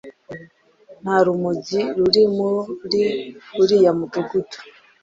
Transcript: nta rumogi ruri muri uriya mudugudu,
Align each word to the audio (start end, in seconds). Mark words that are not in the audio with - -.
nta 1.01 1.17
rumogi 1.25 1.81
ruri 1.97 2.23
muri 2.35 3.03
uriya 3.61 3.91
mudugudu, 3.97 4.57